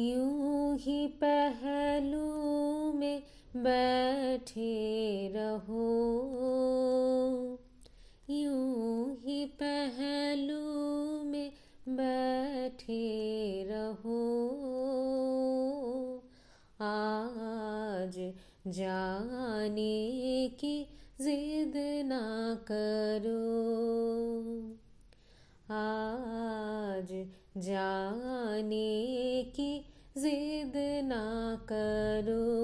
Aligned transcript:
यूँ 0.00 0.76
ही 0.76 1.06
पहलू 1.06 2.34
में 2.92 3.22
बैठे 3.56 4.72
रहो। 5.36 6.10
आज 17.10 18.32
जाने 18.66 20.48
की 20.48 20.86
जिद 21.20 21.72
ना 22.06 22.54
करो। 22.72 23.40
आज 25.74 27.26
जाने 27.56 29.42
की 29.56 29.84
जिद 30.18 30.72
ना 31.04 31.58
करो। 31.72 32.59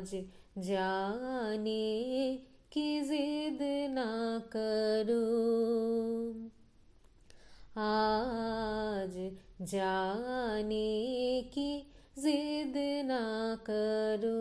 आज 0.00 0.24
जाने 0.58 2.38
की 2.72 3.00
जिद 3.00 3.58
ना 3.92 4.38
करो। 4.56 5.24
आज 7.80 9.30
जाने 9.62 11.42
की 11.42 11.92
जिद 12.18 12.74
ना 13.06 13.58
करो। 13.70 14.40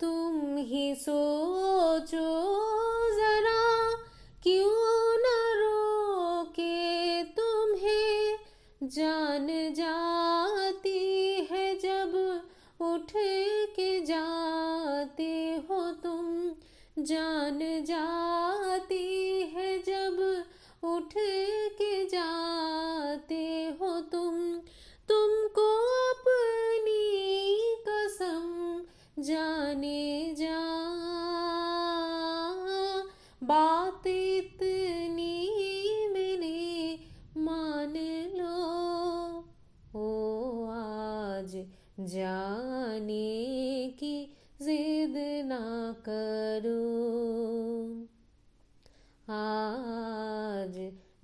तुम 0.00 0.56
ही 0.56 0.94
सोचो 0.94 2.28
जरा 3.16 3.94
क्यों 4.42 4.77
जाते 14.98 15.32
हो 15.68 15.80
तुम, 16.02 16.26
जान 16.98 17.58
जाती 17.84 19.04
है 19.52 19.66
जब 19.78 20.16
उठ 20.84 21.12
के 21.72 22.04
जाते 22.04 23.44
हो 23.80 23.90
तुम। 24.12 24.34
तुमको 25.08 25.68
अपनी 26.06 27.04
कसम 27.88 28.48
जाने 29.22 30.34
जा, 30.38 30.58
बात 33.42 34.06
इतनी 34.06 35.34
मैंने 36.08 36.98
मान 37.38 37.94
लो, 38.34 38.58
ओ 39.94 40.06
आज 40.72 41.56
जाने 42.12 42.37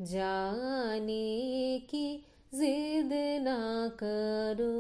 जाने 0.05 1.79
की 1.91 2.25
जिद 2.55 3.11
ना 3.43 3.91
करो। 4.03 4.75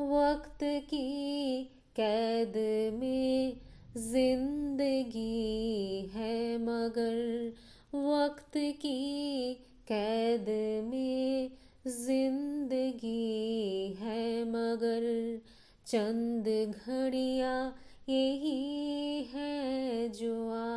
वक्त 0.00 0.58
की 0.62 1.64
कैद 1.96 2.52
में 2.94 3.56
ज़िंदगी 3.96 6.10
है 6.14 6.58
मगर 6.58 7.52
वक्त 7.94 8.52
की 8.56 9.54
कैद 9.88 10.46
में 10.84 11.50
ज़िंदगी 11.86 13.96
है 14.00 14.44
मगर 14.44 15.40
चंद 15.86 16.76
घड़िया 16.86 17.72
यही 18.08 19.22
है 19.34 20.08
जो 20.08 20.50
है 20.50 20.69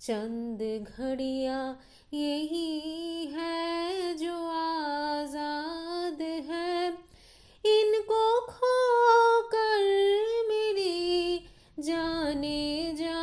चंद 0.00 0.62
घड़िया 0.88 1.76
यही 2.14 3.26
है 3.26 4.14
जो 4.14 4.34
आज़ाद 4.48 6.22
है। 6.22 6.88
इनको 7.64 8.40
खो 8.40 8.76
कर 9.42 9.84
मेरी 10.48 11.46
जाने 11.78 12.94
जा। 12.98 13.18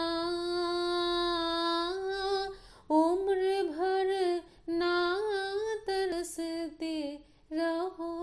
उम्र 2.89 3.63
भर 3.71 4.41
ना 4.69 5.15
तरसते 5.87 7.19
रहो। 7.53 8.13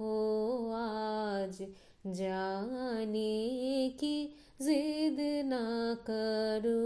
ओ 0.00 0.72
आज 0.72 1.62
जाने 2.06 3.88
की 4.00 4.37
जिद 4.62 5.46
ना 5.46 5.96
करो। 6.10 6.78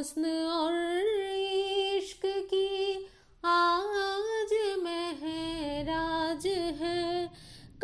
हुस्न 0.00 0.26
और 0.46 0.74
इश्क 1.30 2.22
की 2.26 3.08
आज 3.44 4.52
महराज 4.78 6.46
है। 6.46 7.28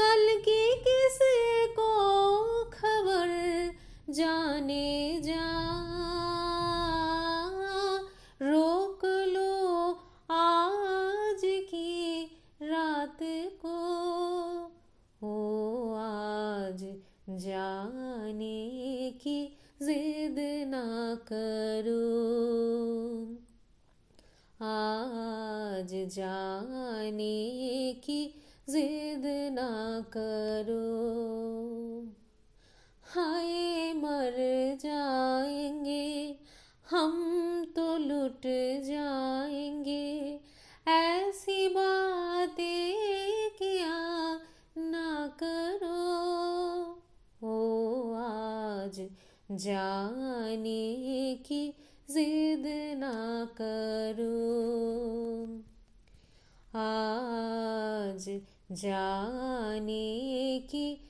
कल 0.01 0.39
की 0.39 0.63
किसी 0.79 1.67
को 1.67 1.91
खबर 2.65 3.29
जाने 4.11 5.21
जा। 5.25 5.45
रोक 8.43 9.05
लो 9.05 9.91
आज 10.31 11.41
की 11.45 12.25
रात 12.63 13.19
को। 13.67 13.77
ओ 15.23 15.35
आज 15.95 16.83
जाने 17.31 19.11
की 19.11 19.59
जिद 19.83 20.37
ना 20.69 21.15
करो। 21.33 22.07
आज 24.65 26.15
जाने 26.15 27.93
की 28.05 28.43
जिद 28.71 29.53
ना 29.55 30.01
करो। 30.17 30.87
हाय, 33.03 33.93
मर 33.93 34.35
जाएँगे, 34.81 36.37
हम 36.91 37.15
तो 37.77 37.97
लुट 37.99 38.43
जाएँगे। 38.85 40.41
ऐसी 40.89 41.69
बातें 41.69 43.51
क्या 43.51 44.41
ना 44.79 45.37
करो। 45.43 45.97
ओ, 47.45 48.13
आज 48.15 49.09
जाने 49.53 51.35
की 51.35 51.69
जिद 52.11 52.65
ना 52.99 53.49
करो। 53.63 54.47
आज 56.81 58.41
जाने 58.73 60.59
की 60.71 61.06